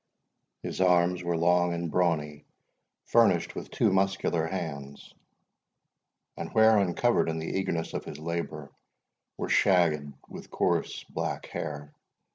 [0.63, 2.43] His arms were long and brawny,
[3.05, 5.13] furnished with two muscular hands,
[6.35, 8.71] and, where uncovered in the eagerness of his labour,
[9.37, 11.93] were shagged with coarse black hair.